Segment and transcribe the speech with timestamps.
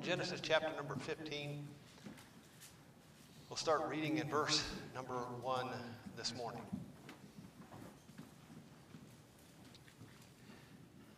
[0.00, 1.66] in Genesis chapter number 15.
[3.48, 5.66] We'll start reading in verse number 1
[6.16, 6.62] this morning.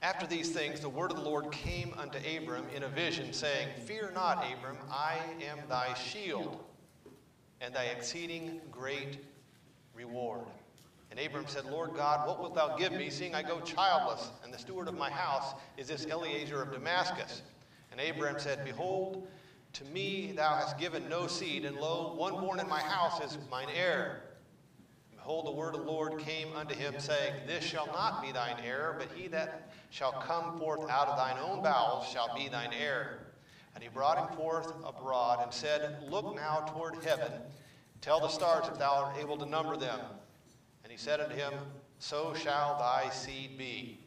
[0.01, 3.69] After these things, the word of the Lord came unto Abram in a vision, saying,
[3.85, 5.19] Fear not, Abram, I
[5.49, 6.59] am thy shield,
[7.61, 9.19] and thy exceeding great
[9.95, 10.47] reward.
[11.11, 14.53] And Abram said, Lord God, what wilt thou give me, seeing I go childless, and
[14.53, 17.43] the steward of my house is this Eliezer of Damascus?
[17.93, 19.29] And Abram said, Behold,
[19.75, 23.39] to me thou hast given no seed, and lo, one born in my house is
[23.51, 24.23] mine heir.
[25.11, 28.57] Behold, the word of the Lord came unto him, saying, This shall not be thine
[28.65, 32.73] heir, but he that shall come forth out of thine own bowels shall be thine
[32.73, 33.29] heir.
[33.75, 37.31] And he brought him forth abroad, and said, Look now toward heaven,
[38.01, 40.01] tell the stars if thou art able to number them.
[40.83, 41.53] And he said unto him,
[41.99, 44.01] So shall thy seed be.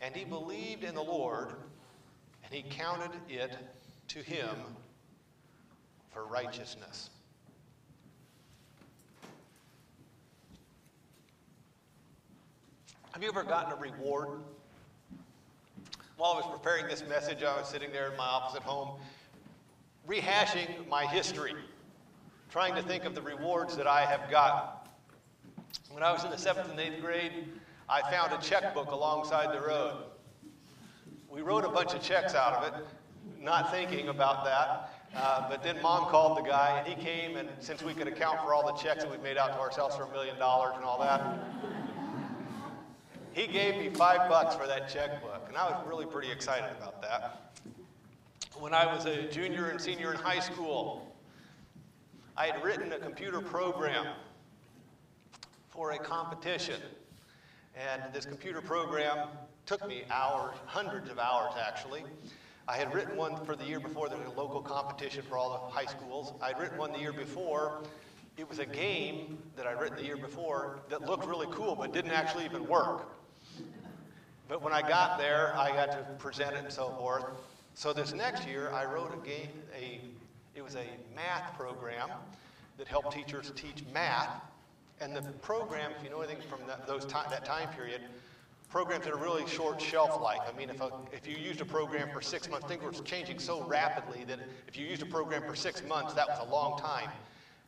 [0.00, 1.52] And he believed in the Lord,
[2.46, 3.56] and he counted it
[4.08, 4.56] to him
[6.10, 7.10] for righteousness.
[13.12, 14.40] Have you ever gotten a reward?
[16.16, 18.98] While I was preparing this message, I was sitting there in my office at home,
[20.08, 21.54] rehashing my history,
[22.50, 24.68] trying to think of the rewards that I have gotten.
[25.90, 27.32] When I was in the seventh and eighth grade,
[27.88, 30.04] I found a checkbook alongside the road.
[31.36, 32.86] We wrote a bunch of checks out of it,
[33.42, 34.90] not thinking about that.
[35.14, 38.40] Uh, but then mom called the guy, and he came, and since we could account
[38.40, 40.82] for all the checks that we'd made out to ourselves for a million dollars and
[40.82, 41.44] all that,
[43.34, 47.02] he gave me five bucks for that checkbook, and I was really pretty excited about
[47.02, 47.52] that.
[48.58, 51.14] When I was a junior and senior in high school,
[52.34, 54.06] I had written a computer program
[55.68, 56.80] for a competition.
[57.76, 59.28] And this computer program
[59.66, 62.04] took me hours, hundreds of hours actually.
[62.68, 65.50] I had written one for the year before, there was a local competition for all
[65.50, 66.32] the high schools.
[66.40, 67.82] I'd written one the year before.
[68.36, 71.92] It was a game that I'd written the year before that looked really cool but
[71.92, 73.08] didn't actually even work.
[74.48, 77.24] But when I got there, I got to present it and so forth.
[77.74, 80.00] So this next year, I wrote a game, a,
[80.54, 82.08] it was a math program
[82.78, 84.30] that helped teachers teach math.
[85.00, 88.00] And the program, if you know anything from that, those time, that time period,
[88.68, 90.40] programs that are really short shelf life.
[90.52, 93.38] I mean, if, a, if you used a program for six months, things were changing
[93.38, 96.78] so rapidly that if you used a program for six months, that was a long
[96.78, 97.08] time.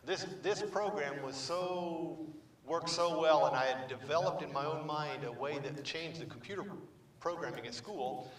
[0.05, 2.19] This, this program was so
[2.67, 6.21] worked so well, and I had developed in my own mind a way that changed
[6.21, 6.65] the computer
[7.21, 8.31] programming at school.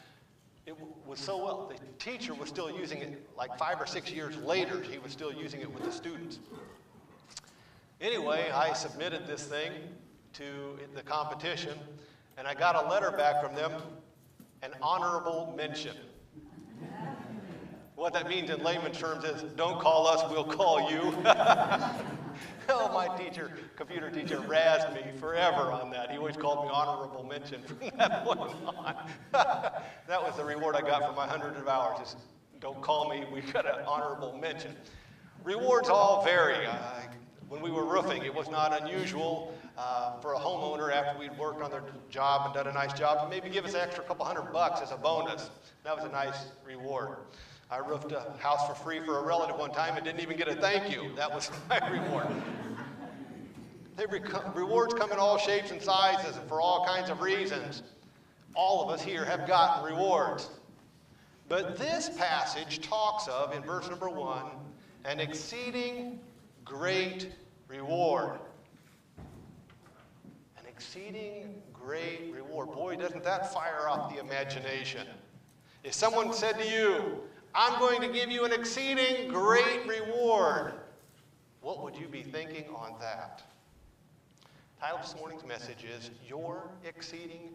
[0.65, 1.71] It was so well.
[1.73, 4.81] The teacher was still using it like five or six years later.
[4.81, 6.39] He was still using it with the students.
[8.01, 9.71] Anyway, I submitted this thing
[10.33, 11.77] to the competition,
[12.39, 13.73] and I got a letter back from them,
[14.63, 15.95] an honorable mention.
[17.95, 21.01] What that means in layman terms is don't call us, we'll call you.
[22.69, 26.11] oh, my teacher, computer teacher, razzed me forever on that.
[26.11, 28.95] He always called me honorable mention from that point on.
[29.33, 31.99] that was the reward I got for my hundreds of hours.
[32.07, 32.15] Is
[32.61, 34.77] don't call me, we got an honorable mention.
[35.43, 36.65] Rewards all vary.
[37.49, 41.61] When we were roofing, it was not unusual uh, for a homeowner after we'd worked
[41.61, 44.25] on their job and done a nice job to maybe give us an extra couple
[44.25, 45.49] hundred bucks as a bonus.
[45.85, 47.19] That was a nice reward.
[47.71, 50.49] I roofed a house for free for a relative one time and didn't even get
[50.49, 51.11] a thank you.
[51.15, 52.27] That was my reward.
[54.53, 57.83] rewards come in all shapes and sizes and for all kinds of reasons.
[58.55, 60.49] All of us here have gotten rewards.
[61.47, 64.45] But this passage talks of, in verse number one,
[65.05, 66.19] an exceeding
[66.65, 67.31] great
[67.69, 68.39] reward.
[70.79, 72.71] Exceeding great reward.
[72.71, 75.05] Boy, doesn't that fire off the imagination.
[75.83, 77.19] If someone said to you,
[77.53, 80.71] I'm going to give you an exceeding great reward.
[81.59, 83.43] What would you be thinking on that?
[84.79, 87.49] Title of this morning's message is Your Exceeding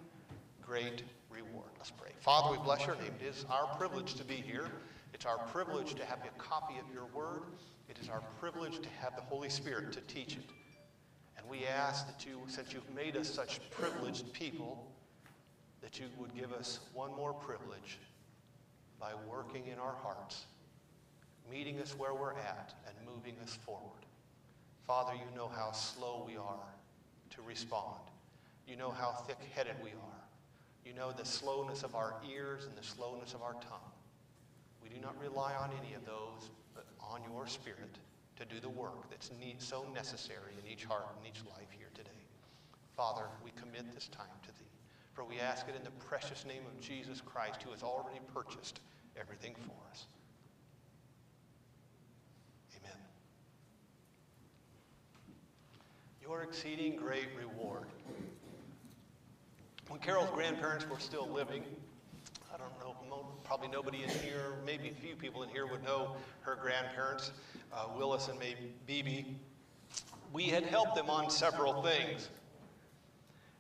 [0.60, 1.70] Great Reward.
[1.78, 2.10] Let's pray.
[2.20, 3.14] Father, we bless your name.
[3.22, 4.66] It is our privilege to be here.
[5.14, 7.44] It's our privilege to have a copy of your word.
[7.88, 10.44] It is our privilege to have the Holy Spirit to teach it.
[11.44, 14.86] And we ask that you, since you've made us such privileged people,
[15.82, 17.98] that you would give us one more privilege
[18.98, 20.46] by working in our hearts,
[21.50, 24.06] meeting us where we're at, and moving us forward.
[24.86, 26.72] Father, you know how slow we are
[27.30, 28.00] to respond.
[28.66, 30.24] You know how thick headed we are.
[30.86, 33.92] You know the slowness of our ears and the slowness of our tongue.
[34.82, 37.98] We do not rely on any of those, but on your Spirit
[38.36, 41.91] to do the work that's need, so necessary in each heart and each life here
[41.95, 42.10] today.
[42.97, 44.71] Father, we commit this time to thee,
[45.13, 48.81] for we ask it in the precious name of Jesus Christ, who has already purchased
[49.19, 50.07] everything for us.
[52.81, 52.98] Amen.
[56.22, 57.87] Your exceeding great reward.
[59.89, 61.63] When Carol's grandparents were still living,
[62.54, 62.78] I don't
[63.10, 67.33] know, probably nobody in here, maybe a few people in here would know her grandparents,
[67.72, 69.27] uh, Willis and maybe Bibi.
[70.33, 72.28] We had helped them on several things.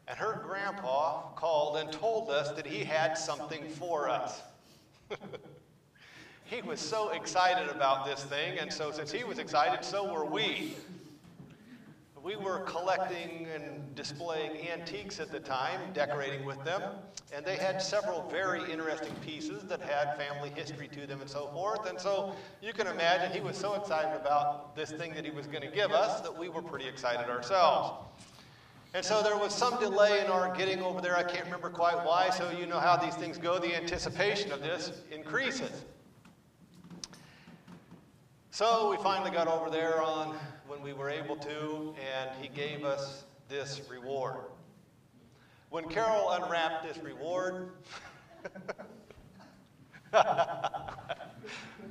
[0.06, 4.42] And her grandpa called and told us that he had something for us.
[6.44, 10.24] he was so excited about this thing, and so since he was excited, so were
[10.24, 10.76] we.
[12.24, 16.80] We were collecting and displaying antiques at the time, decorating with them,
[17.34, 21.48] and they had several very interesting pieces that had family history to them and so
[21.48, 21.86] forth.
[21.86, 25.46] And so you can imagine he was so excited about this thing that he was
[25.46, 28.08] going to give us that we were pretty excited ourselves.
[28.94, 31.18] And so there was some delay in our getting over there.
[31.18, 33.58] I can't remember quite why, so you know how these things go.
[33.58, 35.84] The anticipation of this increases.
[38.50, 42.84] So we finally got over there on when we were able to, and he gave
[42.84, 44.44] us this reward.
[45.70, 47.70] When Carol unwrapped this reward,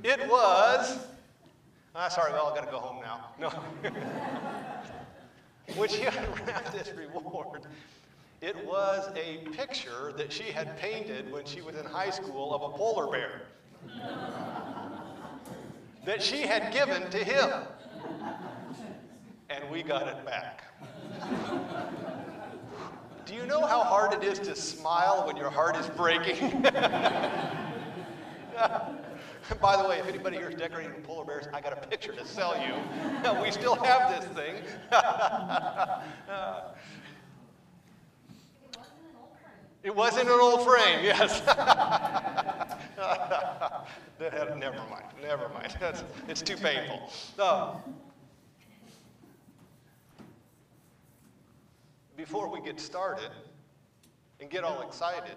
[0.02, 0.98] it was.
[1.94, 3.28] Ah, sorry, well, I got to go home now.
[3.38, 3.50] No.
[5.76, 7.62] when she unwrapped this reward,
[8.40, 12.62] it was a picture that she had painted when she was in high school of
[12.62, 13.42] a polar bear
[16.04, 17.50] that she had given to him.
[19.74, 20.62] We got it back.
[23.26, 26.62] Do you know how hard it is to smile when your heart is breaking?
[29.60, 32.12] By the way, if anybody here is decorating with polar bears, I got a picture
[32.12, 32.72] to sell you.
[33.42, 34.62] we still have this thing.
[39.82, 41.42] it wasn't an old frame, yes.
[44.56, 45.76] never mind, never mind.
[45.80, 47.10] That's, it's too painful.
[47.36, 47.82] So,
[52.16, 53.30] before we get started
[54.40, 55.36] and get all excited,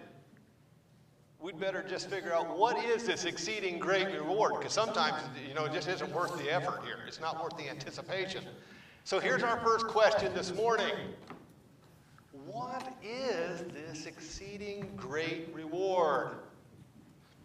[1.39, 4.53] we'd better just figure out what is this exceeding great reward?
[4.57, 6.99] Because sometimes you know it just isn't worth the effort here.
[7.07, 8.43] It's not worth the anticipation.
[9.03, 10.93] So here's our first question this morning.
[12.45, 16.31] What is this exceeding great reward?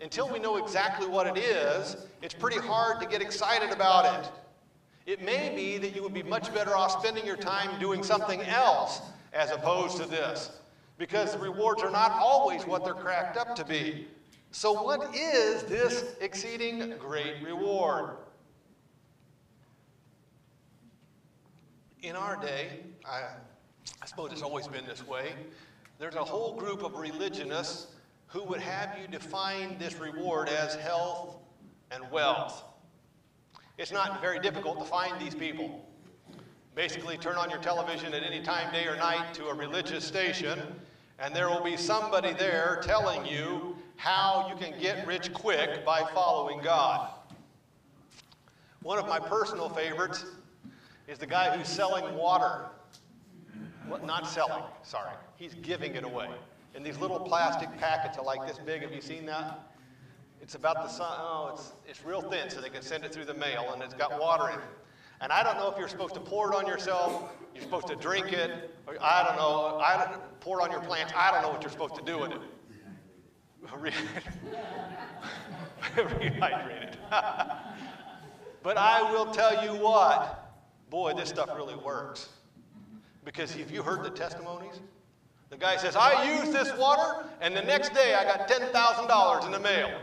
[0.00, 4.31] Until we know exactly what it is it's pretty hard to get excited about it.
[5.06, 8.40] It may be that you would be much better off spending your time doing something
[8.43, 9.00] else
[9.32, 10.50] as opposed to this
[10.99, 14.06] because the rewards are not always what they're cracked up to be.
[14.50, 18.17] So, what is this exceeding great reward?
[22.02, 23.23] In our day, I,
[24.02, 25.32] I suppose it's always been this way,
[25.99, 27.87] there's a whole group of religionists
[28.26, 31.37] who would have you define this reward as health
[31.90, 32.64] and wealth.
[33.79, 35.88] It's not very difficult to find these people.
[36.74, 40.58] Basically, turn on your television at any time, day or night, to a religious station,
[41.19, 46.02] and there will be somebody there telling you how you can get rich quick by
[46.14, 47.10] following God.
[48.82, 50.24] One of my personal favorites
[51.06, 52.66] is the guy who's selling water.
[53.86, 55.12] What, not selling, sorry.
[55.36, 56.28] He's giving it away.
[56.74, 58.80] In these little plastic packets are like this big.
[58.80, 59.60] Have you seen that?
[60.40, 61.19] It's about the sun.
[61.20, 63.94] Oh, it's, it's real thin so they can send it through the mail, and it's
[63.94, 64.64] got water in it.
[65.22, 67.94] And I don't know if you're supposed to pour it on yourself, you're supposed to
[67.94, 71.12] drink it, I don't know, I don't, pour it on your plants.
[71.17, 72.41] I don't know what you're supposed to do with it.
[75.96, 76.96] Rehydrate it.
[78.64, 80.52] but I will tell you what,
[80.91, 82.29] boy, this stuff really works.
[83.24, 84.81] Because if you heard the testimonies,
[85.50, 89.52] the guy says, I used this water, and the next day I got $10,000 in
[89.52, 89.96] the mail.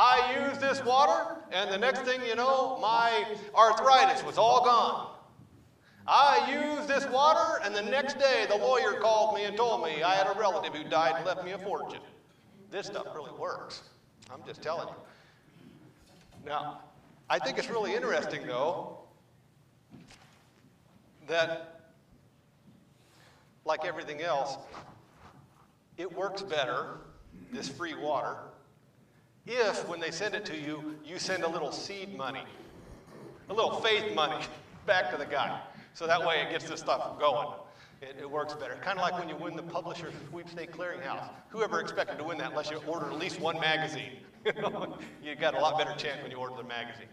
[0.00, 5.16] I used this water, and the next thing you know, my arthritis was all gone.
[6.06, 10.04] I used this water, and the next day the lawyer called me and told me
[10.04, 11.98] I had a relative who died and left me a fortune.
[12.70, 13.82] This stuff really works.
[14.32, 14.94] I'm just telling you.
[16.46, 16.82] Now,
[17.28, 18.98] I think it's really interesting, though,
[21.26, 21.90] that,
[23.64, 24.58] like everything else,
[25.96, 26.98] it works better,
[27.50, 28.36] this free water,
[29.48, 32.44] if, when they send it to you, you send a little seed money,
[33.48, 34.44] a little faith money
[34.86, 35.60] back to the guy.
[35.94, 37.48] So that way it gets the stuff going.
[38.00, 38.74] It, it works better.
[38.76, 41.30] Kind of like when you win the Publisher Sweepstake Clearinghouse.
[41.48, 44.12] Whoever expected to win that unless you ordered at least one magazine?
[44.44, 47.08] you got a lot better chance when you order the magazine.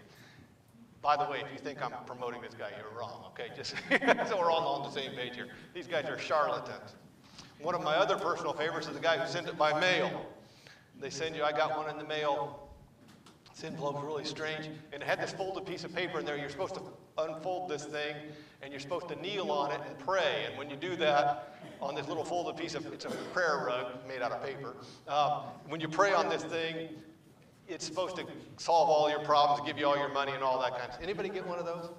[1.02, 3.52] By the way, if you think I'm promoting this guy, you're wrong, okay?
[3.56, 3.76] Just
[4.30, 5.48] so we're all on the same page here.
[5.74, 6.96] These guys are charlatans.
[7.60, 10.26] One of my other personal favorites is the guy who sent it by mail.
[11.00, 12.70] They send you, I got one in the mail.
[13.54, 14.70] This envelope's really strange.
[14.92, 16.38] And it had this folded piece of paper in there.
[16.38, 16.82] You're supposed to
[17.18, 18.16] unfold this thing
[18.62, 20.46] and you're supposed to kneel on it and pray.
[20.48, 24.08] And when you do that, on this little folded piece of, it's a prayer rug
[24.08, 24.76] made out of paper.
[25.08, 26.90] Um, when you pray on this thing,
[27.68, 28.26] it's supposed to
[28.58, 31.04] solve all your problems, give you all your money and all that kind of stuff.
[31.04, 31.90] Anybody get one of those?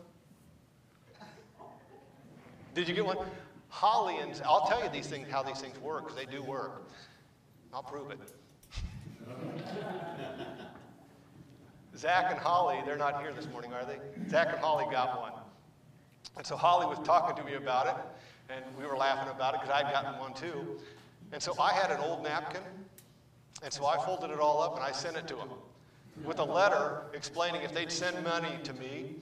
[2.74, 3.18] Did you get one?
[3.68, 6.88] Holly and I'll tell you these things, how these things work, because they do work.
[7.72, 8.18] I'll prove it.
[11.96, 13.98] Zach and Holly, they're not here this morning, are they?
[14.28, 15.32] Zach and Holly got one.
[16.36, 17.94] And so Holly was talking to me about it,
[18.52, 20.78] and we were laughing about it because I'd gotten one too.
[21.32, 22.62] And so I had an old napkin,
[23.62, 25.48] and so I folded it all up and I sent it to them
[26.24, 29.16] with a letter explaining if they'd send money to me,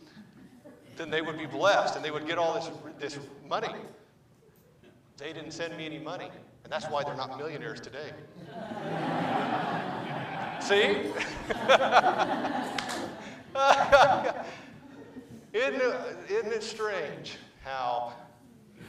[0.97, 3.19] then they would be blessed and they would get all this, this
[3.49, 3.75] money.
[5.17, 6.29] They didn't send me any money,
[6.65, 8.11] and that's why they're not millionaires today.
[10.65, 10.81] See?
[15.53, 15.97] isn't, it,
[16.31, 18.15] isn't it strange how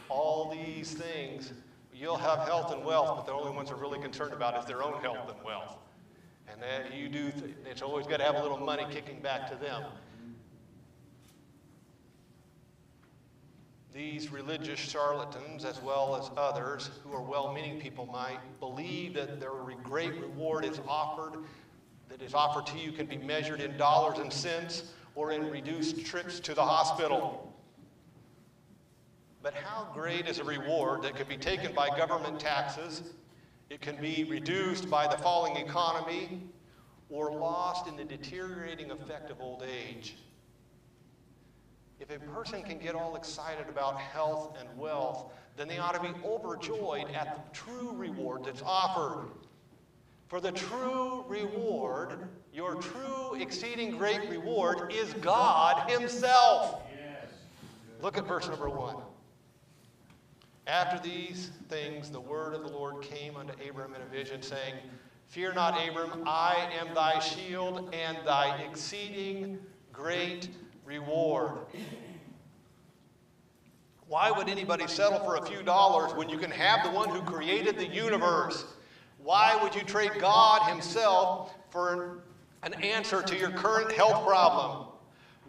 [0.08, 1.52] all these things,
[1.94, 4.84] you'll have health and wealth, but the only ones they're really concerned about is their
[4.84, 5.76] own health and wealth.
[6.50, 9.50] And then you do, th- it's always got to have a little money kicking back
[9.50, 9.84] to them.
[13.96, 19.40] These religious charlatans, as well as others who are well meaning people, might believe that
[19.40, 19.52] their
[19.84, 21.46] great reward is offered,
[22.18, 24.84] that is offered to you can be measured in dollars and cents
[25.16, 27.54] or in reduced trips to the hospital.
[29.44, 33.04] But how great is a reward that could be taken by government taxes?
[33.70, 36.42] It can be reduced by the falling economy
[37.10, 40.16] or lost in the deteriorating effect of old age.
[42.00, 46.02] If a person can get all excited about health and wealth, then they ought to
[46.02, 49.32] be overjoyed at the true reward that's offered.
[50.28, 56.82] For the true reward, your true exceeding great reward, is God Himself.
[58.02, 58.96] Look at verse number one.
[60.68, 64.74] After these things, the word of the Lord came unto Abram in a vision, saying,
[65.28, 69.60] Fear not, Abram, I am thy shield and thy exceeding
[69.94, 70.50] great
[70.86, 71.52] reward.
[74.08, 77.22] Why would anybody settle for a few dollars when you can have the one who
[77.22, 78.66] created the universe?
[79.26, 82.22] Why would you trade God Himself for
[82.62, 84.86] an answer to your current health problem?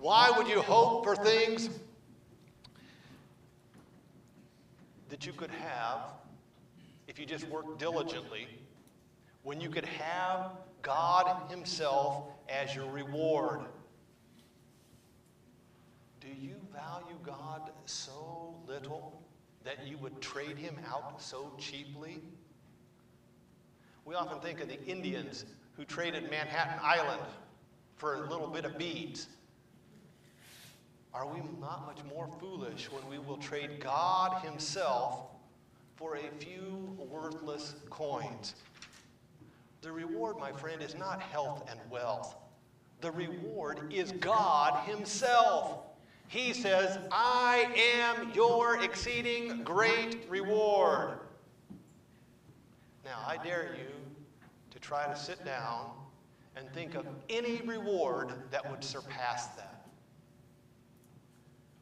[0.00, 1.68] Why would you hope for things
[5.10, 6.00] that you could have
[7.06, 8.48] if you just worked diligently
[9.42, 13.60] when you could have God Himself as your reward?
[16.22, 19.22] Do you value God so little
[19.64, 22.22] that you would trade Him out so cheaply?
[24.06, 25.44] We often think of the Indians
[25.76, 27.20] who traded Manhattan Island
[27.96, 29.26] for a little bit of beads.
[31.12, 35.30] Are we not much more foolish when we will trade God Himself
[35.96, 38.54] for a few worthless coins?
[39.80, 42.36] The reward, my friend, is not health and wealth.
[43.00, 45.80] The reward is God Himself.
[46.28, 51.18] He says, I am your exceeding great reward.
[53.04, 53.95] Now, I dare you
[54.76, 55.90] to try to sit down
[56.54, 59.86] and think of any reward that would surpass that.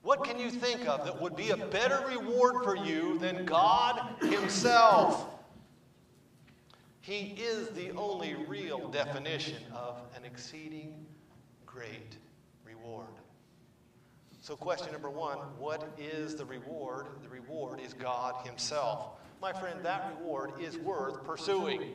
[0.03, 4.01] What can you think of that would be a better reward for you than God
[4.21, 5.27] Himself?
[7.01, 11.05] He is the only real definition of an exceeding
[11.67, 12.17] great
[12.65, 13.09] reward.
[14.41, 17.07] So, question number one what is the reward?
[17.25, 19.19] The reward is God Himself.
[19.43, 21.95] My friend, that reward is worth pursuing.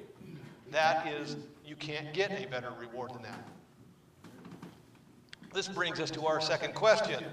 [0.71, 3.47] That is, you can't get a better reward than that.
[5.53, 7.23] This brings us to our second question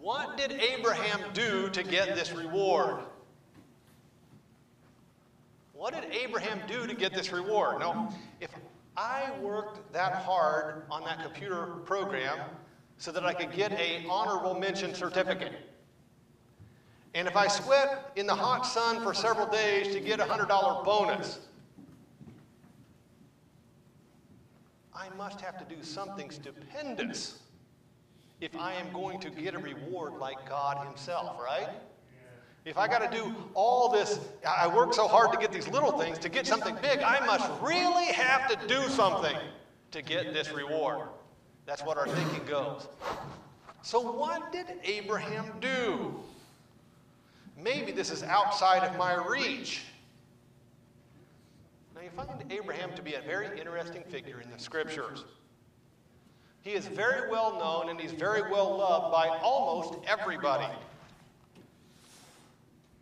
[0.00, 3.00] What did Abraham do to get this reward?
[5.74, 7.80] What did Abraham do to get this reward?
[7.80, 8.08] No,
[8.40, 8.50] if
[8.96, 12.38] I worked that hard on that computer program
[12.96, 15.52] so that I could get a honorable mention certificate,
[17.14, 20.84] and if I sweat in the hot sun for several days to get a $100
[20.84, 21.40] bonus,
[24.94, 27.40] I must have to do something stupendous
[28.40, 31.68] if I am going to get a reward like God Himself, right?
[32.64, 35.98] If I got to do all this, I work so hard to get these little
[35.98, 39.36] things, to get something big, I must really have to do something
[39.90, 41.08] to get this reward.
[41.66, 42.88] That's what our thinking goes.
[43.82, 46.14] So, what did Abraham do?
[47.56, 49.82] Maybe this is outside of my reach.
[52.04, 55.24] You find Abraham to be a very interesting figure in the scriptures.
[56.60, 60.70] He is very well known and he's very well loved by almost everybody.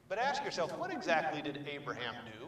[0.09, 2.47] But ask yourself, what exactly did Abraham do?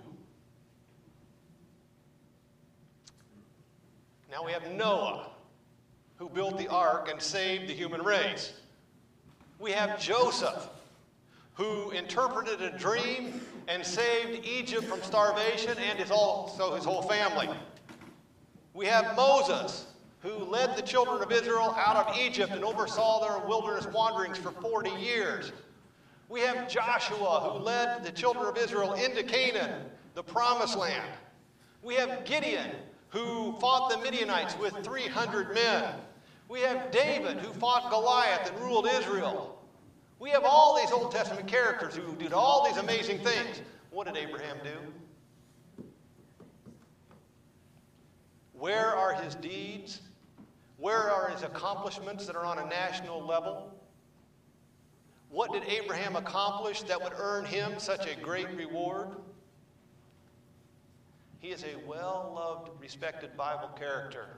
[4.30, 5.30] Now we have Noah,
[6.18, 8.52] who built the ark and saved the human race.
[9.58, 10.68] We have Joseph,
[11.54, 17.48] who interpreted a dream and saved Egypt from starvation and his also his whole family.
[18.74, 19.86] We have Moses,
[20.20, 24.50] who led the children of Israel out of Egypt and oversaw their wilderness wanderings for
[24.50, 25.52] 40 years.
[26.28, 31.10] We have Joshua, who led the children of Israel into Canaan, the promised land.
[31.82, 32.70] We have Gideon,
[33.10, 35.94] who fought the Midianites with 300 men.
[36.48, 39.62] We have David, who fought Goliath and ruled Israel.
[40.18, 43.60] We have all these Old Testament characters who did all these amazing things.
[43.90, 45.84] What did Abraham do?
[48.52, 50.00] Where are his deeds?
[50.78, 53.72] Where are his accomplishments that are on a national level?
[55.30, 59.08] What did Abraham accomplish that would earn him such a great reward?
[61.40, 64.28] He is a well loved, respected Bible character.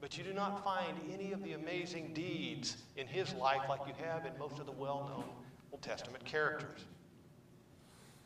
[0.00, 3.94] But you do not find any of the amazing deeds in his life like you
[4.04, 5.24] have in most of the well known
[5.72, 6.84] Old Testament characters.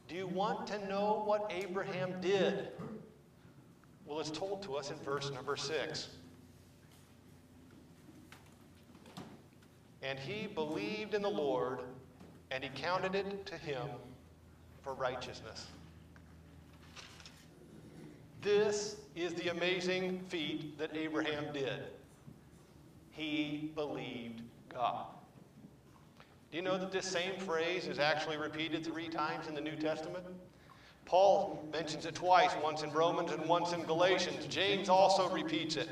[0.09, 2.69] Do you want to know what Abraham did?
[4.05, 6.09] Well, it's told to us in verse number six.
[10.03, 11.79] And he believed in the Lord,
[12.51, 13.87] and he counted it to him
[14.83, 15.67] for righteousness.
[18.43, 21.85] This is the amazing feat that Abraham did.
[23.13, 24.43] He believed
[24.75, 25.07] God.
[26.51, 29.77] Do you know that this same phrase is actually repeated three times in the New
[29.77, 30.25] Testament?
[31.05, 34.47] Paul mentions it twice, once in Romans and once in Galatians.
[34.47, 35.89] James also repeats it.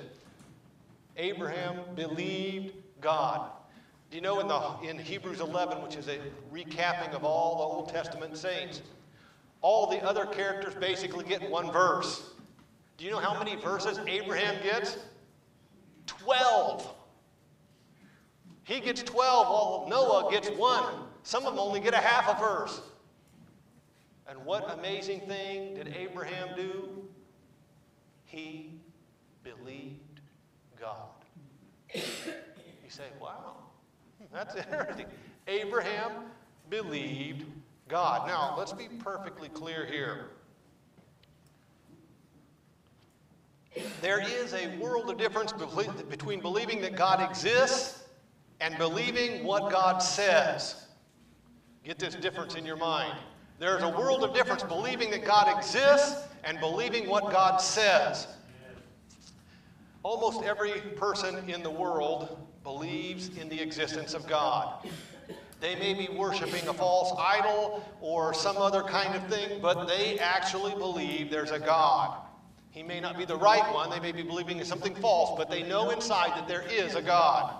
[1.16, 3.48] Abraham believed God.
[4.11, 6.18] Do you know in, the, in Hebrews 11, which is a
[6.53, 8.83] recapping of all the Old Testament saints,
[9.62, 12.33] all the other characters basically get one verse.
[13.01, 14.99] Do you know how many verses Abraham gets?
[16.07, 16.87] 12.
[18.65, 20.85] He gets 12 while Noah gets one.
[21.23, 22.83] Some of them only get a half a verse.
[24.29, 27.09] And what amazing thing did Abraham do?
[28.27, 28.75] He
[29.43, 30.21] believed
[30.79, 31.09] God.
[31.95, 32.03] You
[32.91, 33.55] say, wow,
[34.31, 35.07] that's interesting.
[35.49, 36.13] Abraham
[36.69, 37.47] believed
[37.89, 38.29] God.
[38.29, 40.27] Now, let's be perfectly clear here.
[44.01, 48.05] There is a world of difference between believing that God exists
[48.61, 50.87] and believing what God says.
[51.85, 53.19] Get this difference in your mind.
[53.59, 58.27] There's a world of difference believing that God exists and believing what God says.
[60.03, 64.88] Almost every person in the world believes in the existence of God.
[65.61, 70.19] They may be worshiping a false idol or some other kind of thing, but they
[70.19, 72.16] actually believe there's a God.
[72.70, 75.50] He may not be the right one, they may be believing in something false, but
[75.50, 77.54] they know inside that there is a God.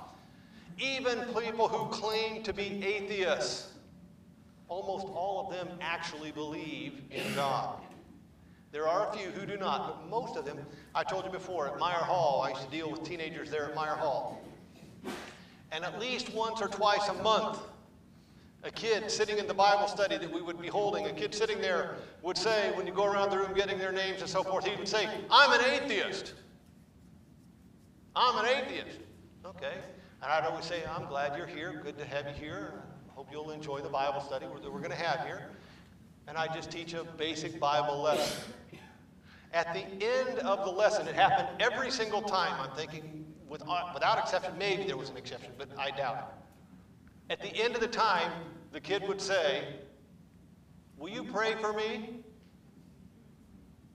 [0.79, 3.73] Even people who claim to be atheists,
[4.69, 7.81] almost all of them actually believe in God.
[8.73, 10.59] There are a few who do not, but most of them,
[10.95, 13.75] I told you before, at Meyer Hall, I used to deal with teenagers there at
[13.75, 14.41] Meyer Hall.
[15.73, 17.59] And at least once or twice a month,
[18.63, 21.61] a kid sitting in the Bible study that we would be holding, a kid sitting
[21.61, 24.67] there would say, when you go around the room getting their names and so forth,
[24.67, 26.35] he would say, I'm an atheist.
[28.15, 28.99] I'm an atheist.
[29.47, 29.75] Okay.
[30.23, 31.81] And I'd always say, I'm glad you're here.
[31.83, 32.75] Good to have you here.
[33.09, 35.47] I hope you'll enjoy the Bible study that we're going to have here.
[36.29, 38.53] And I just teach a basic Bible lesson.
[39.53, 42.53] At the end of the lesson, it happened every single time.
[42.61, 46.40] I'm thinking, uh, without exception, maybe there was an exception, but I doubt it.
[47.31, 48.33] At the end of the time,
[48.73, 49.63] the kid would say,
[50.99, 52.11] Will you pray for me?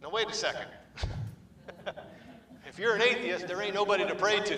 [0.01, 0.67] Now, wait a second.
[2.67, 4.57] if you're an atheist, there ain't nobody to pray to.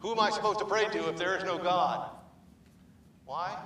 [0.00, 2.10] Who am I supposed to pray to if there is no God?
[3.24, 3.56] Why?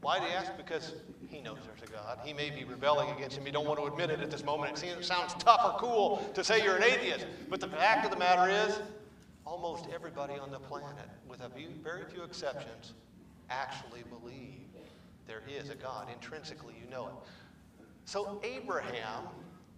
[0.00, 0.56] Why do you ask?
[0.56, 0.94] Because
[1.28, 2.20] he knows there's a God.
[2.24, 3.44] He may be rebelling against him.
[3.44, 4.82] You don't want to admit it at this moment.
[4.82, 7.26] It sounds tough or cool to say you're an atheist.
[7.50, 8.78] But the fact of the matter is,
[9.44, 12.94] almost everybody on the planet, with a few, very few exceptions,
[13.60, 14.60] actually believe
[15.26, 16.08] there is a God.
[16.12, 17.14] Intrinsically, you know it.
[18.04, 19.24] So, Abraham,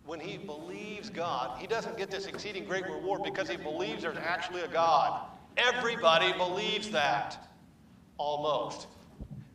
[0.05, 4.17] when he believes God, he doesn't get this exceeding great reward because he believes there's
[4.19, 5.29] actually a God.
[5.57, 7.49] Everybody believes that.
[8.19, 8.89] Almost.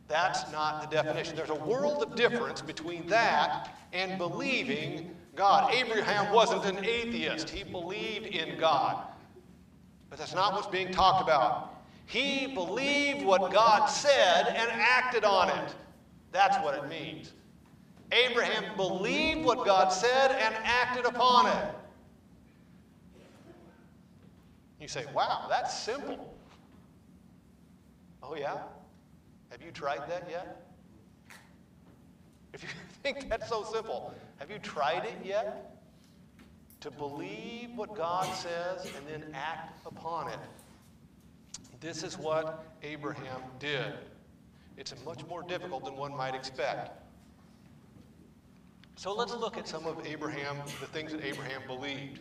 [0.08, 1.36] That's not the definition.
[1.36, 5.72] There's a world of difference between that and believing God.
[5.72, 9.06] Abraham wasn't an atheist, he believed in God.
[10.10, 11.81] But that's not what's being talked about.
[12.12, 15.74] He believed what God said and acted on it.
[16.30, 17.32] That's what it means.
[18.12, 21.74] Abraham believed what God said and acted upon it.
[24.78, 26.36] You say, wow, that's simple.
[28.22, 28.58] Oh, yeah?
[29.48, 30.66] Have you tried that yet?
[32.52, 32.68] If you
[33.02, 35.78] think that's so simple, have you tried it yet?
[36.80, 40.38] To believe what God says and then act upon it.
[41.82, 43.92] This is what Abraham did.
[44.76, 46.92] It's much more difficult than one might expect.
[48.94, 52.20] So let's look at some of Abraham, the things that Abraham believed.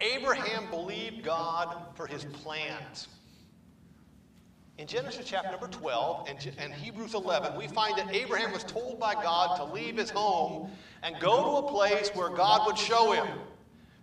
[0.00, 3.08] Abraham believed God for his plans.
[4.78, 8.98] In Genesis chapter number 12 and, and, Hebrews 11, we find that Abraham was told
[8.98, 10.70] by God to leave his home
[11.02, 13.26] and go to a place where God would show him.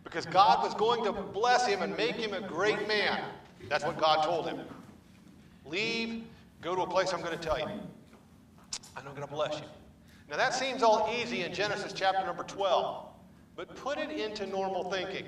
[0.03, 3.23] Because God was going to bless him and make him a great man.
[3.69, 4.59] That's what God told him.
[5.65, 6.23] Leave,
[6.61, 7.65] go to a place I'm going to tell you.
[7.65, 9.65] And I'm going to bless you.
[10.29, 13.05] Now that seems all easy in Genesis chapter number 12,
[13.55, 15.25] but put it into normal thinking.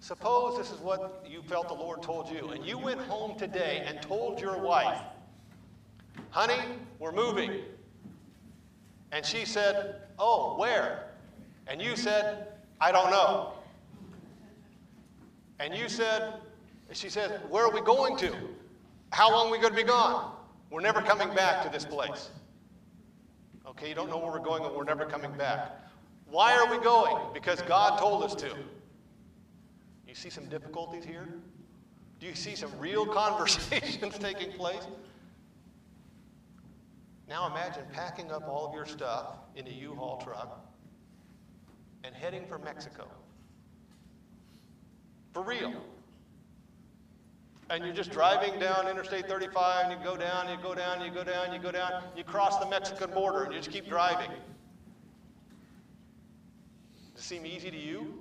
[0.00, 3.84] Suppose this is what you felt the Lord told you, and you went home today
[3.86, 5.00] and told your wife,
[6.30, 6.62] Honey,
[6.98, 7.62] we're moving.
[9.12, 11.08] And she said, Oh, where?
[11.66, 12.48] And you said,
[12.80, 13.54] I don't know.
[15.60, 16.34] And you said,
[16.92, 18.32] She said, Where are we going to?
[19.10, 20.32] How long are we going to be gone?
[20.70, 22.30] We're never coming back to this place.
[23.66, 25.72] Okay, you don't know where we're going and we're never coming back.
[26.30, 27.16] Why are we going?
[27.32, 28.54] Because God told us to.
[30.06, 31.28] You see some difficulties here?
[32.20, 34.86] Do you see some real conversations taking place?
[37.28, 40.66] Now imagine packing up all of your stuff in a U-Haul truck
[42.04, 43.06] and heading for Mexico.
[45.38, 45.72] For real.
[47.70, 51.12] And you're just driving down Interstate 35 and you go down, you go down, you
[51.12, 54.32] go down, you go down, you cross the Mexican border and you just keep driving.
[57.14, 58.20] Does it seem easy to you?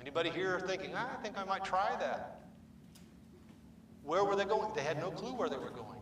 [0.00, 2.40] Anybody here thinking, ah, I think I might try that?
[4.02, 4.74] Where were they going?
[4.74, 6.00] They had no clue where they were going.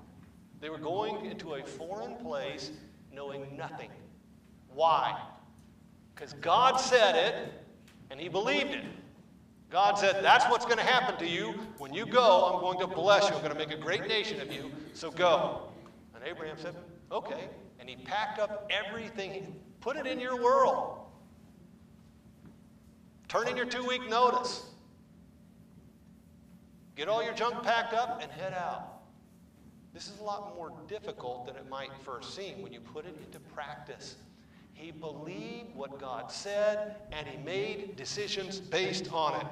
[0.62, 2.70] They were going into a foreign place
[3.12, 3.90] knowing nothing.
[4.72, 5.20] Why?
[6.14, 7.52] Because God said it
[8.10, 8.84] and he believed it.
[9.74, 11.52] God said, That's what's going to happen to you.
[11.78, 13.34] When you go, I'm going to bless you.
[13.34, 14.70] I'm going to make a great nation of you.
[14.92, 15.62] So go.
[16.14, 16.76] And Abraham said,
[17.10, 17.48] Okay.
[17.80, 20.98] And he packed up everything, put it in your world.
[23.26, 24.64] Turn in your two week notice.
[26.94, 29.00] Get all your junk packed up and head out.
[29.92, 33.16] This is a lot more difficult than it might first seem when you put it
[33.26, 34.14] into practice.
[34.74, 39.46] He believed what God said and he made decisions based on it.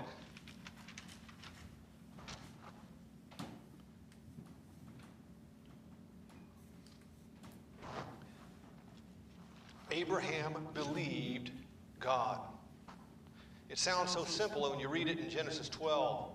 [9.90, 11.50] Abraham believed
[12.00, 12.40] God.
[13.68, 16.28] It sounds so simple when you read it in Genesis 12.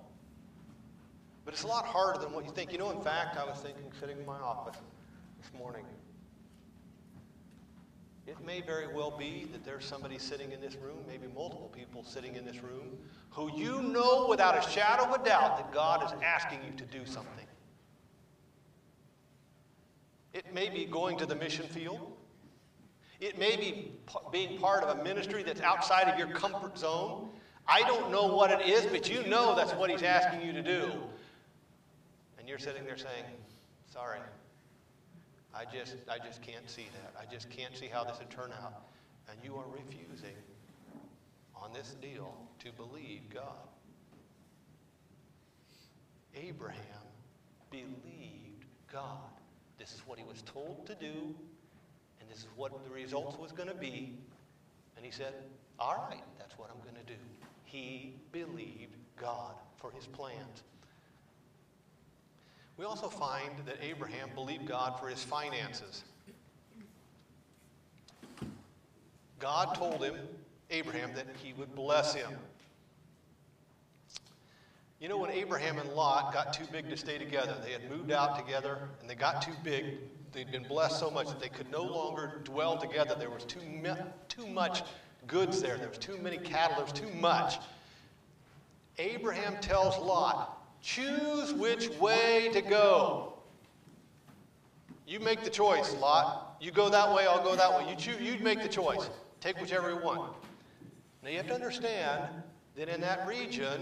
[1.43, 2.71] But it's a lot harder than what you think.
[2.71, 4.78] You know, in fact, I was thinking sitting in my office
[5.41, 5.86] this morning.
[8.28, 12.04] It may very well be that there's somebody sitting in this room, maybe multiple people
[12.04, 12.98] sitting in this room,
[13.30, 16.84] who you know without a shadow of a doubt that God is asking you to
[16.86, 17.46] do something.
[20.34, 22.12] It may be going to the mission field.
[23.22, 23.94] It may be
[24.32, 27.30] being part of a ministry that's outside of your comfort zone.
[27.66, 30.62] I don't know what it is, but you know that's what he's asking you to
[30.62, 30.92] do.
[32.38, 33.24] And you're sitting there saying,
[33.92, 34.20] sorry,
[35.53, 37.13] I just, I just can't see that.
[37.19, 38.83] I just can't see how this would turn out.
[39.29, 40.36] And you are refusing
[41.55, 43.67] on this deal to believe God.
[46.36, 46.77] Abraham
[47.71, 49.29] believed God.
[49.79, 51.36] This is what he was told to do.
[52.19, 54.17] And this is what the results was going to be.
[54.95, 55.33] And he said,
[55.79, 57.19] All right, that's what I'm going to do.
[57.63, 60.63] He believed God for his plans.
[62.78, 66.04] We also find that Abraham believed God for his finances.
[69.40, 70.16] God told him,
[70.70, 72.32] Abraham, that he would bless him.
[75.00, 78.12] You know, when Abraham and Lot got too big to stay together, they had moved
[78.12, 79.98] out together and they got too big
[80.38, 83.16] they'd been blessed so much that they could no longer dwell together.
[83.18, 83.60] There was too,
[84.28, 84.84] too much
[85.26, 85.78] goods there.
[85.78, 86.76] There was too many cattle.
[86.76, 87.58] There was too much.
[89.00, 93.34] Abraham tells Lot, choose which way to go.
[95.08, 96.58] You make the choice, Lot.
[96.60, 97.90] You go that way, I'll go that way.
[97.90, 99.10] You choose, you make the choice.
[99.40, 100.34] Take whichever you want.
[101.24, 102.24] Now you have to understand
[102.76, 103.82] that in that region,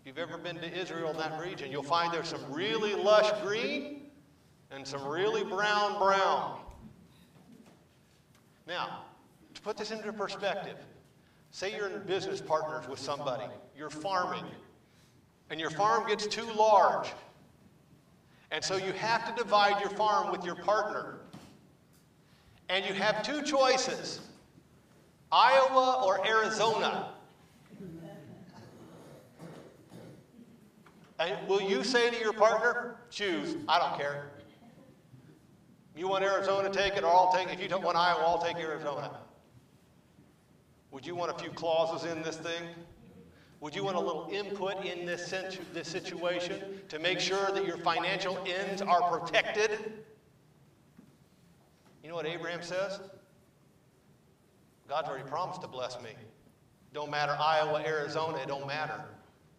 [0.00, 3.30] if you've ever been to Israel in that region, you'll find there's some really lush
[3.42, 4.02] green
[4.70, 6.58] and some really brown brown.
[8.66, 9.04] Now,
[9.54, 10.76] to put this into perspective,
[11.50, 13.44] say you're in business partners with somebody,
[13.76, 14.44] you're farming,
[15.50, 17.12] and your farm gets too large.
[18.50, 21.18] And so you have to divide your farm with your partner.
[22.68, 24.20] And you have two choices
[25.30, 27.10] Iowa or Arizona.
[31.18, 34.30] And will you say to your partner, choose, I don't care.
[35.96, 37.54] You want Arizona, take it, or I'll take it.
[37.54, 39.20] If you don't want Iowa, I'll take Arizona.
[40.90, 42.62] Would you want a few clauses in this thing?
[43.60, 47.66] Would you want a little input in this, situ- this situation to make sure that
[47.66, 50.02] your financial ends are protected?
[52.02, 53.00] You know what Abraham says?
[54.88, 56.10] God's already promised to bless me.
[56.92, 59.02] Don't matter Iowa, Arizona, it don't matter.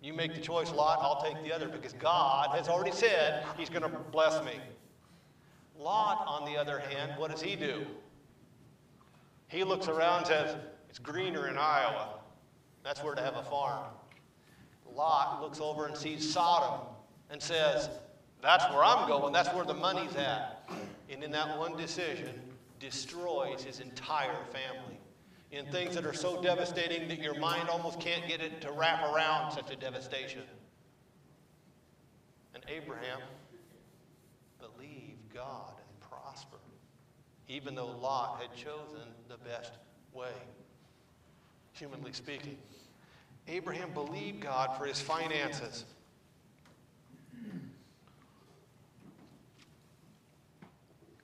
[0.02, 3.70] You make the choice, Lot, I'll take the other because God has already said he's
[3.70, 4.54] going to bless me.
[5.78, 7.86] Lot, on the other hand, what does he do?
[9.48, 10.56] He looks around and says,
[10.90, 12.20] It's greener in Iowa.
[12.86, 13.84] That's where to have a farm.
[14.96, 16.86] Lot looks over and sees Sodom
[17.32, 17.90] and says,
[18.44, 19.34] That's where I'm going.
[19.34, 20.70] That's where the money's at.
[21.10, 22.40] And in that one decision,
[22.80, 25.00] destroys his entire family
[25.52, 29.02] in things that are so devastating that your mind almost can't get it to wrap
[29.14, 30.44] around such a devastation.
[32.54, 33.20] And Abraham
[34.60, 36.60] believed God and prospered,
[37.48, 39.74] even though Lot had chosen the best
[40.14, 40.32] way,
[41.74, 42.58] humanly speaking.
[43.48, 45.86] Abraham believed God for his finances.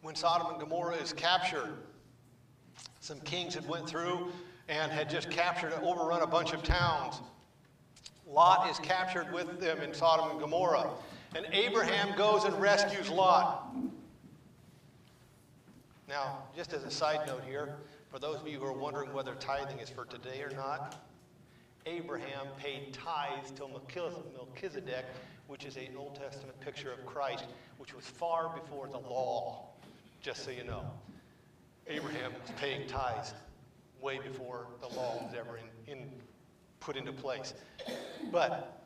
[0.02, 1.74] When Sodom and Gomorrah is captured,
[3.00, 4.32] some kings had went through
[4.68, 7.22] and had just captured and overrun a bunch of towns.
[8.28, 10.90] Lot is captured with them in Sodom and Gomorrah.
[11.36, 13.76] And Abraham goes and rescues Lot.
[16.08, 17.76] Now, just as a side note here,
[18.10, 21.02] for those of you who are wondering whether tithing is for today or not,
[21.86, 25.06] Abraham paid tithes to Melchizedek,
[25.48, 27.46] which is an Old Testament picture of Christ,
[27.78, 29.70] which was far before the law,
[30.22, 30.84] just so you know.
[31.88, 33.34] Abraham was paying tithes
[34.02, 36.12] way before the law was ever in, in,
[36.80, 37.54] put into place.
[38.32, 38.86] But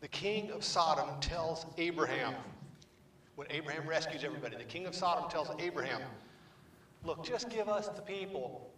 [0.00, 2.34] the king of Sodom tells Abraham,
[3.36, 6.00] when Abraham rescues everybody, the king of Sodom tells Abraham,
[7.04, 8.68] Look, just give us the people.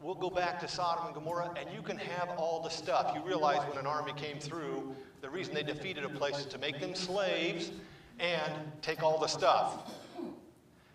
[0.00, 3.12] We'll go back to Sodom and Gomorrah, and you can have all the stuff.
[3.14, 6.58] You realize when an army came through, the reason they defeated a place is to
[6.58, 7.70] make them slaves
[8.18, 9.92] and take all the stuff.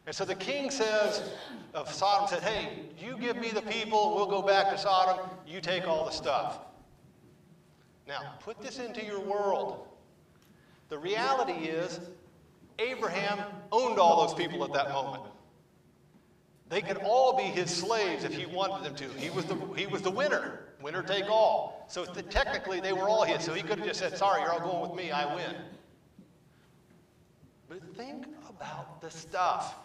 [0.08, 1.22] And so the king says,
[1.76, 5.62] of Sodom said, Hey, you give me the people, we'll go back to Sodom, you
[5.62, 6.60] take all the stuff.
[8.08, 9.88] Now, put this into your world.
[10.90, 12.00] The reality is,
[12.80, 13.40] Abraham
[13.72, 15.24] owned all those people at that moment.
[16.68, 19.20] They could all be his slaves if he wanted them to.
[19.20, 21.86] He was the, he was the winner, winner take all.
[21.88, 23.44] So the, technically, they were all his.
[23.44, 25.56] So he could have just said, Sorry, you're all going with me, I win.
[27.70, 29.76] But think about the stuff.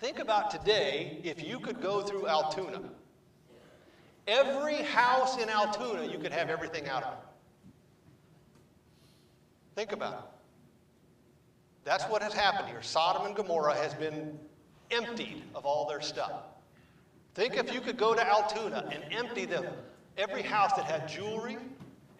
[0.00, 2.82] Think about today if you could go through Altoona.
[4.26, 7.18] Every house in Altoona, you could have everything out of it.
[9.76, 10.24] Think about it.
[11.84, 12.82] That's what has happened here.
[12.82, 14.38] Sodom and Gomorrah has been
[14.92, 16.32] emptied of all their stuff.
[17.34, 19.66] Think if you could go to Altoona and empty them,
[20.18, 21.56] every house that had jewelry,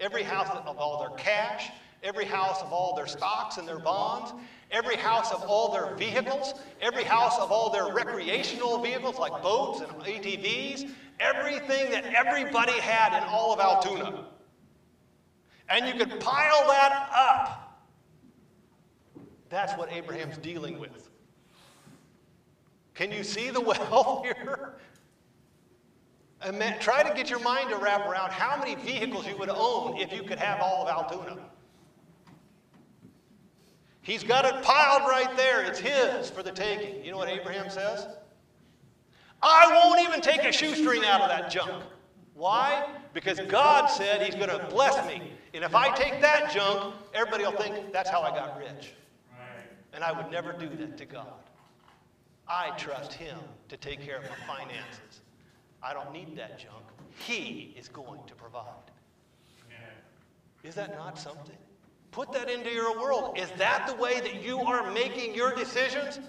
[0.01, 1.71] every house of all their cash,
[2.03, 4.33] every house of all their stocks and their bonds,
[4.71, 9.81] every house of all their vehicles, every house of all their recreational vehicles like boats
[9.81, 14.25] and ATVs, everything that everybody had in all of Altoona.
[15.69, 17.59] And you could pile that up.
[19.49, 21.12] That's what Abraham's dealing with.
[22.95, 24.75] Can you see the wealth here?
[26.81, 30.13] try to get your mind to wrap around how many vehicles you would own if
[30.13, 31.39] you could have all of Altoona.
[34.01, 35.63] He's got it piled right there.
[35.63, 37.05] It's his for the taking.
[37.05, 38.09] You know what Abraham says?
[39.41, 41.85] I won't even take a shoestring out of that junk.
[42.35, 42.89] Why?
[43.13, 45.33] Because God said He's going to bless me.
[45.55, 48.95] And if I take that junk, everybody will think that's how I got rich.
[49.93, 51.42] And I would never do that to God.
[52.49, 55.21] I trust Him to take care of my finances.
[55.83, 56.85] I don't need that junk.
[57.17, 58.67] He is going to provide.
[60.63, 61.57] Is that not something?
[62.13, 63.39] Put that into your world.
[63.39, 66.21] Is that the way that you are making your decisions?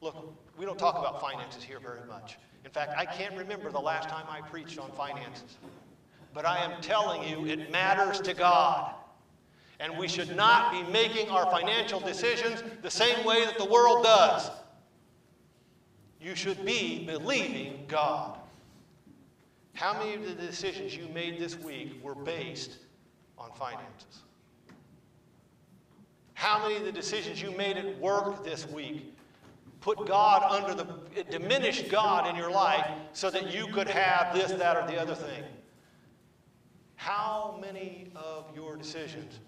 [0.00, 2.38] Look, we don't talk about finances here very much.
[2.64, 5.56] In fact, I can't remember the last time I preached on finances.
[6.32, 8.94] But I am telling you, it matters to God.
[9.80, 14.04] And we should not be making our financial decisions the same way that the world
[14.04, 14.50] does.
[16.24, 18.38] You should be believing God.
[19.74, 22.78] How many of the decisions you made this week were based
[23.36, 24.22] on finances?
[26.32, 29.14] How many of the decisions you made at work this week
[29.82, 34.50] put God under the, diminished God in your life so that you could have this,
[34.50, 35.44] that, or the other thing?
[36.96, 39.40] How many of your decisions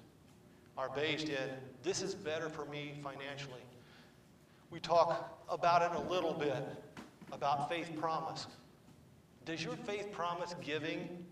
[0.77, 1.49] are based in
[1.83, 3.66] this is better for me financially?
[4.71, 6.65] We talk about it a little bit
[7.33, 8.47] about faith promise.
[9.45, 11.25] Does your faith promise giving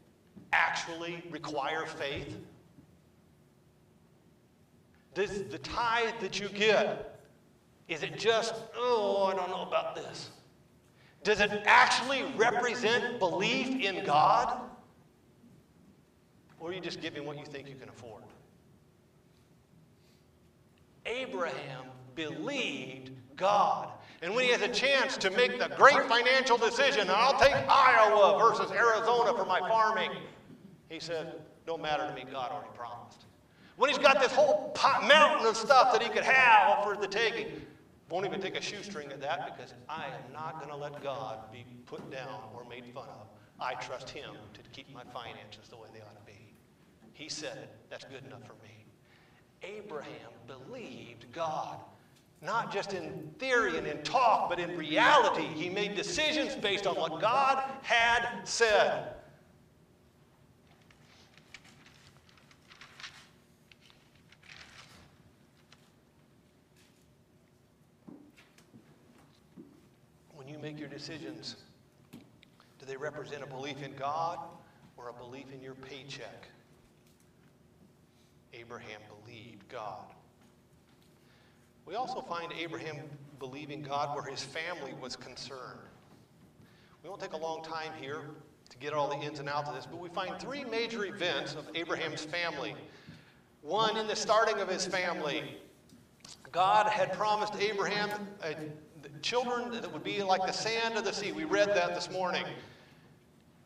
[0.53, 2.39] actually require faith?
[5.15, 7.21] Does the tithe that you get,
[7.89, 10.31] is it just, oh, I don't know about this?
[11.23, 14.61] Does it actually represent belief in God?
[16.61, 18.23] Or are you just giving what you think you can afford?
[21.07, 23.91] Abraham believed God.
[24.23, 28.39] And when he has a chance to make the great financial decision, I'll take Iowa
[28.39, 30.11] versus Arizona for my farming,
[30.89, 31.35] he said,
[31.67, 33.27] Don't matter to me, God already promised.
[33.77, 37.09] When he's got this whole pot, mountain of stuff that he could have for the
[37.09, 37.61] taking,
[38.09, 41.51] won't even take a shoestring at that because I am not going to let God
[41.53, 43.27] be put down or made fun of.
[43.61, 46.53] I trust him to keep my finances the way they ought to be.
[47.13, 47.69] He said.
[47.91, 48.85] That's good enough for me.
[49.63, 51.79] Abraham believed God.
[52.45, 55.47] Not just in theory and in talk, but in reality.
[55.55, 59.15] He made decisions based on what God had said.
[70.35, 71.57] When you make your decisions,
[72.13, 74.39] do they represent a belief in God
[74.99, 76.49] or a belief in your paycheck?
[78.53, 80.05] Abraham believed God.
[81.87, 82.97] We also find Abraham
[83.39, 85.81] believing God where his family was concerned.
[87.03, 88.23] We won't take a long time here
[88.71, 91.55] to get all the ins and outs of this, but we find three major events
[91.55, 92.75] of Abraham's family.
[93.61, 95.59] One, in the starting of his family,
[96.51, 98.11] God had promised Abraham
[98.43, 98.53] uh,
[99.21, 101.33] children that would be like the sand of the sea.
[101.33, 102.45] We read that this morning.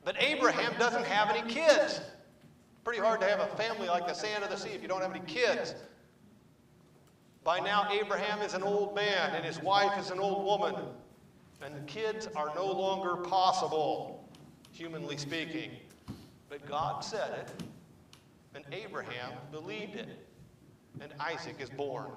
[0.05, 2.01] But Abraham doesn't have any kids.
[2.83, 5.03] Pretty hard to have a family like the sand of the sea if you don't
[5.03, 5.75] have any kids.
[7.49, 10.75] By now, Abraham is an old man and his wife is an old woman,
[11.63, 14.29] and the kids are no longer possible,
[14.71, 15.71] humanly speaking.
[16.51, 17.63] But God said it,
[18.55, 20.11] and Abraham believed it,
[21.01, 22.11] and Isaac is born.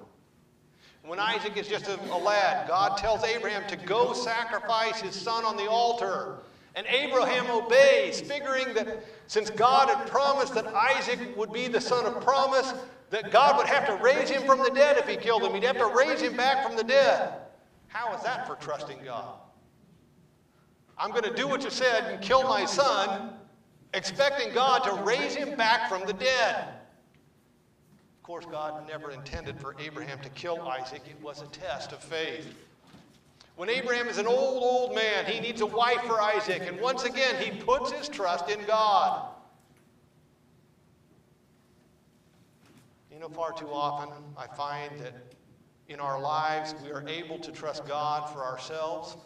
[1.02, 5.46] When Isaac is just a, a lad, God tells Abraham to go sacrifice his son
[5.46, 6.40] on the altar.
[6.74, 12.06] And Abraham obeys, figuring that since God had promised that Isaac would be the son
[12.06, 12.72] of promise,
[13.10, 15.52] that God would have to raise him from the dead if he killed him.
[15.52, 17.34] He'd have to raise him back from the dead.
[17.88, 19.34] How is that for trusting God?
[20.96, 23.34] I'm going to do what you said and kill my son,
[23.92, 26.68] expecting God to raise him back from the dead.
[28.18, 31.98] Of course, God never intended for Abraham to kill Isaac, it was a test of
[31.98, 32.54] faith.
[33.56, 37.04] When Abraham is an old, old man, he needs a wife for Isaac, and once
[37.04, 39.28] again, he puts his trust in God.
[43.12, 45.14] You know, far too often I find that
[45.88, 49.16] in our lives we are able to trust God for ourselves.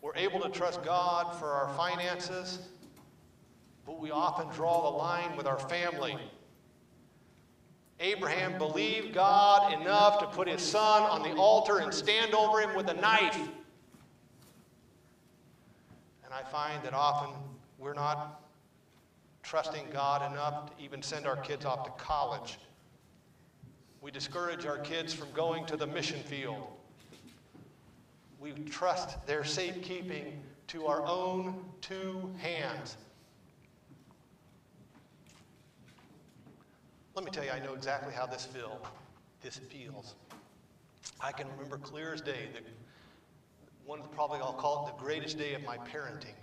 [0.00, 2.58] We're able to trust God for our finances,
[3.86, 6.16] but we often draw the line with our family.
[8.02, 12.74] Abraham believed God enough to put his son on the altar and stand over him
[12.74, 13.38] with a knife.
[16.24, 17.32] And I find that often
[17.78, 18.42] we're not
[19.44, 22.58] trusting God enough to even send our kids off to college.
[24.00, 26.66] We discourage our kids from going to the mission field.
[28.40, 32.96] We trust their safekeeping to our own two hands.
[37.14, 38.80] Let me tell you, I know exactly how this feel.
[39.42, 40.14] This feels.
[41.20, 42.62] I can remember clear as day that
[43.84, 46.34] one of the, probably I'll call it the greatest day of my parenting.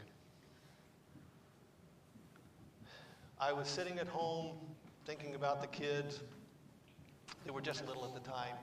[3.42, 4.58] I was sitting at home
[5.06, 6.20] thinking about the kids.
[7.46, 8.56] They were just little at the time.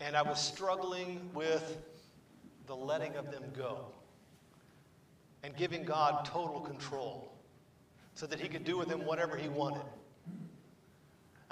[0.00, 1.78] And I was struggling with
[2.66, 3.86] the letting of them go
[5.42, 7.32] and giving God total control
[8.14, 9.86] so that He could do with them whatever He wanted.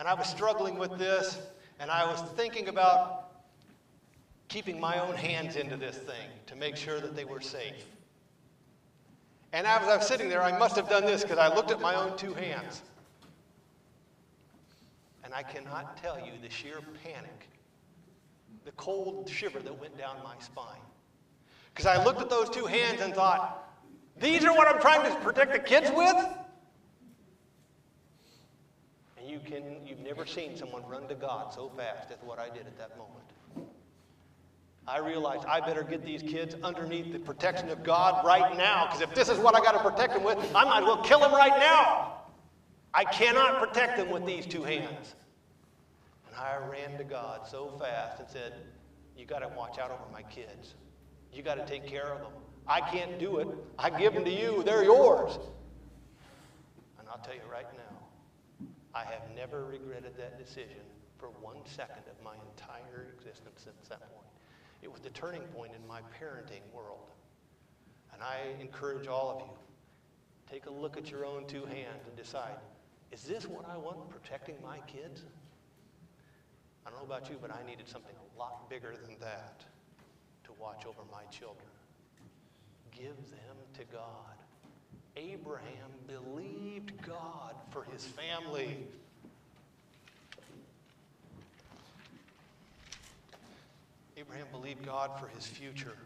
[0.02, 1.38] And I was struggling with this,
[1.78, 3.28] and I was thinking about
[4.48, 7.86] keeping my own hands into this thing to make sure that they were safe.
[9.52, 11.80] And as I was sitting there, I must have done this because I looked at
[11.80, 12.82] my own two hands.
[15.22, 17.48] And I cannot tell you the sheer panic,
[18.64, 20.82] the cold shiver that went down my spine.
[21.72, 23.72] Because I looked at those two hands and thought,
[24.18, 26.16] these are what I'm trying to protect the kids with?
[29.32, 32.66] You can, you've never seen someone run to God so fast as what I did
[32.66, 33.24] at that moment.
[34.86, 39.00] I realized I better get these kids underneath the protection of God right now, because
[39.00, 41.20] if this is what I got to protect them with, I might as well kill
[41.20, 42.24] them right now.
[42.92, 45.14] I cannot protect them with these two hands.
[46.26, 48.52] And I ran to God so fast and said,
[49.16, 50.74] You got to watch out over my kids.
[51.32, 52.32] You got to take care of them.
[52.68, 53.48] I can't do it.
[53.78, 55.38] I give them to you, they're yours.
[56.98, 58.01] And I'll tell you right now,
[58.94, 60.84] I have never regretted that decision
[61.18, 64.26] for one second of my entire existence since that point.
[64.82, 67.10] It was the turning point in my parenting world.
[68.12, 69.56] And I encourage all of you,
[70.50, 72.56] take a look at your own two hands and decide,
[73.12, 75.22] is this what I want protecting my kids?
[76.84, 79.64] I don't know about you, but I needed something a lot bigger than that
[80.44, 81.68] to watch over my children.
[82.90, 84.31] Give them to God.
[85.16, 88.78] Abraham believed God for his family.
[94.16, 95.96] Abraham believed God for his future.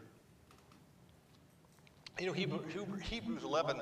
[2.19, 3.79] You know, Hebrews 11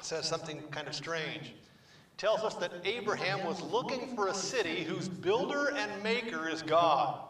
[0.00, 1.48] says something kind of strange.
[1.48, 6.62] It tells us that Abraham was looking for a city whose builder and maker is
[6.62, 7.20] God.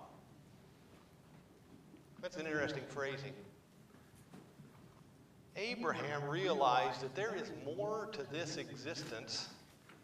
[2.22, 3.32] That's an interesting phrasing.
[5.57, 9.48] Abraham realized that there is more to this existence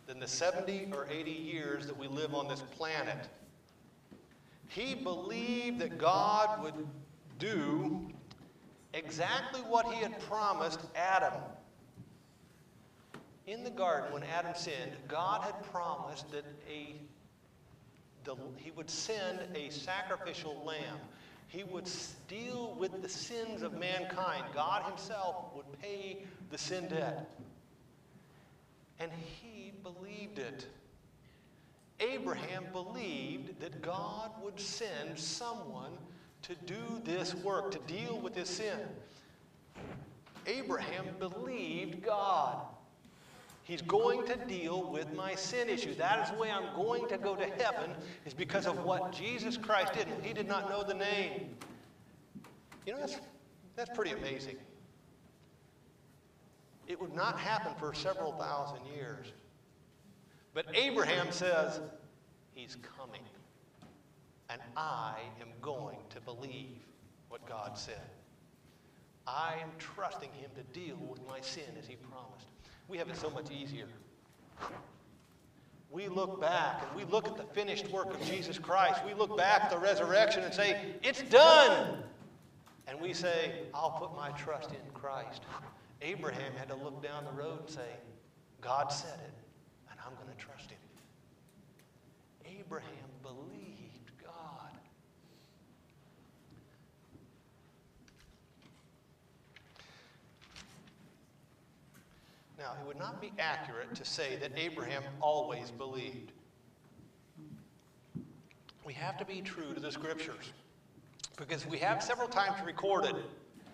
[0.06, 3.28] than the 70 or 80 years that we live on this planet.
[4.68, 6.86] He believed that God would
[7.38, 8.10] do
[8.94, 11.40] exactly what he had promised Adam.
[13.46, 16.94] In the garden, when Adam sinned, God had promised that a,
[18.56, 20.98] he would send a sacrificial lamb.
[21.52, 21.86] He would
[22.28, 24.42] deal with the sins of mankind.
[24.54, 27.28] God himself would pay the sin debt.
[28.98, 30.66] And he believed it.
[32.00, 35.92] Abraham believed that God would send someone
[36.40, 38.78] to do this work, to deal with his sin.
[40.46, 42.62] Abraham believed God.
[43.64, 45.94] He's going to deal with my sin issue.
[45.94, 47.92] That is the way I'm going to go to heaven,
[48.26, 50.08] is because of what Jesus Christ did.
[50.22, 51.54] He did not know the name.
[52.86, 53.18] You know, that's,
[53.76, 54.56] that's pretty amazing.
[56.88, 59.28] It would not happen for several thousand years.
[60.54, 61.80] But Abraham says,
[62.54, 63.22] He's coming.
[64.50, 66.76] And I am going to believe
[67.28, 68.10] what God said.
[69.26, 72.48] I am trusting Him to deal with my sin as He promised.
[72.88, 73.86] We have it so much easier.
[75.90, 79.00] We look back and we look at the finished work of Jesus Christ.
[79.04, 82.02] We look back at the resurrection and say, It's done.
[82.86, 85.42] And we say, I'll put my trust in Christ.
[86.00, 87.88] Abraham had to look down the road and say,
[88.60, 89.34] God said it.
[89.90, 90.78] And I'm going to trust him.
[92.44, 92.88] Abraham
[93.22, 94.32] believed God.
[102.62, 106.30] Now, it would not be accurate to say that Abraham always believed.
[108.84, 110.52] We have to be true to the scriptures
[111.36, 113.16] because we have several times recorded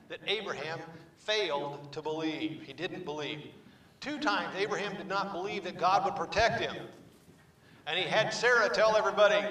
[0.08, 0.78] that Abraham
[1.18, 2.62] failed to believe.
[2.62, 3.48] He didn't believe.
[4.00, 6.74] Two times, Abraham did not believe that God would protect him.
[7.86, 9.46] And he had Sarah tell everybody,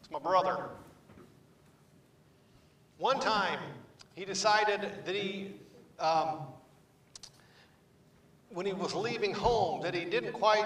[0.00, 0.64] It's my brother.
[2.98, 3.58] One time,
[4.14, 5.54] he decided that he,
[5.98, 6.40] um,
[8.56, 10.64] when he was leaving home, that he didn't quite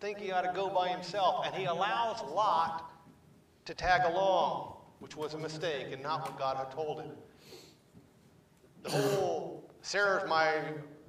[0.00, 1.46] think he ought to go by himself.
[1.46, 2.90] And he allows Lot
[3.66, 7.12] to tag along, which was a mistake and not what God had told him.
[8.82, 10.54] The whole Sarah's my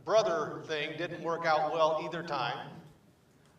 [0.05, 2.69] brother thing didn't work out well either time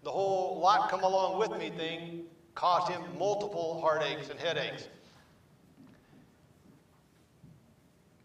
[0.04, 4.86] the whole lot come along with me thing caused him multiple heartaches and headaches.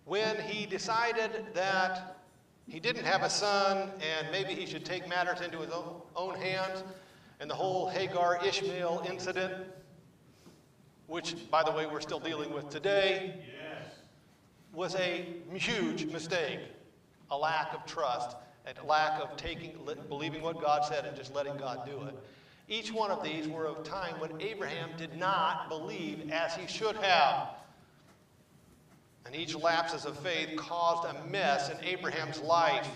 [0.05, 2.20] When he decided that
[2.67, 5.71] he didn't have a son and maybe he should take matters into his
[6.15, 6.83] own hands,
[7.39, 9.53] and the whole Hagar Ishmael incident,
[11.07, 13.35] which, by the way, we're still dealing with today,
[14.73, 16.59] was a huge mistake,
[17.29, 21.57] a lack of trust a lack of taking, believing what God said and just letting
[21.57, 22.15] God do it.
[22.67, 26.67] Each one of these were of a time when Abraham did not believe as he
[26.67, 27.49] should have.
[29.25, 32.87] And each lapses of faith caused a mess in Abraham's life.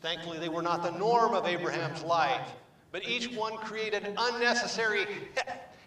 [0.00, 2.48] Thankfully, they were not the norm of Abraham's life,
[2.92, 5.06] but each one created unnecessary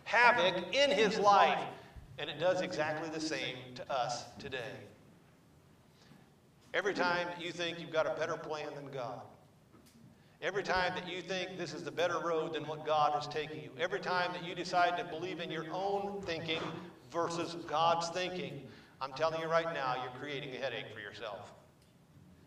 [0.04, 1.64] havoc in his life.
[2.20, 4.78] And it does exactly the same to us today.
[6.74, 9.22] Every time you think you've got a better plan than God,
[10.42, 13.62] every time that you think this is the better road than what God is taking
[13.62, 16.62] you, every time that you decide to believe in your own thinking
[17.12, 18.62] versus God's thinking,
[19.02, 21.52] I'm telling you right now, you're creating a headache for yourself.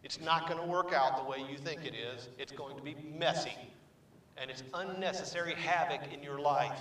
[0.05, 2.29] It's not going to work out the way you think it is.
[2.39, 3.57] It's going to be messy.
[4.37, 6.79] And it's unnecessary havoc in your life.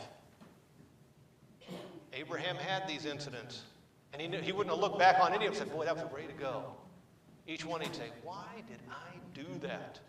[2.13, 3.63] Abraham had these incidents.
[4.11, 5.85] And he, knew, he wouldn't have looked back on any of them and said, Boy,
[5.85, 6.65] that was a way to go.
[7.47, 9.99] Each one he'd say, Why did I do that?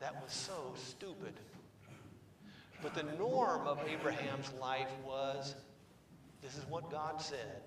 [0.00, 1.34] That was so stupid.
[2.82, 5.54] But the norm of Abraham's life was
[6.42, 7.62] this is what God said,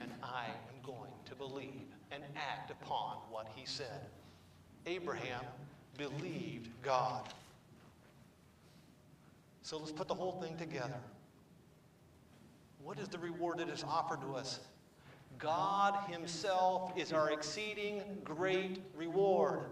[0.00, 4.06] and I am going to believe and act upon what he said.
[4.86, 5.44] Abraham
[5.96, 7.28] believed God.
[9.62, 11.00] So let's put the whole thing together.
[12.82, 14.60] What is the reward that is offered to us?
[15.38, 19.66] God Himself is our exceeding great reward.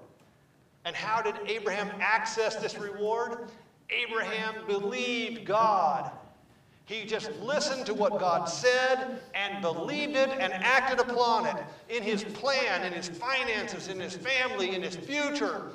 [0.85, 3.51] And how did Abraham access this reward?
[3.91, 6.13] Abraham believed God.
[6.87, 11.57] He just listened to what God said and believed it and acted upon it
[11.89, 15.73] in his plan, in his finances, in his family, in his future.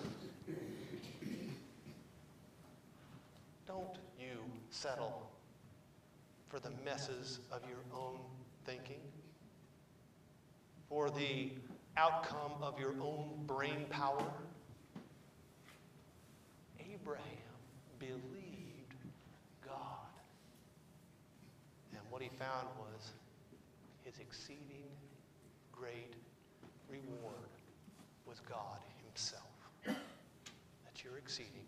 [3.68, 4.39] Don't you
[4.70, 5.30] settle
[6.47, 8.18] for the messes of your own
[8.66, 9.01] thinking,
[10.88, 11.49] for the
[11.97, 14.24] outcome of your own brain power.
[16.80, 17.24] Abraham
[17.99, 18.95] believed
[19.66, 19.76] God.
[21.93, 23.13] And what he found was
[24.05, 24.86] his exceeding
[25.72, 26.13] great
[26.88, 27.49] reward
[28.28, 29.41] was God himself.
[29.88, 31.61] That's your exceeding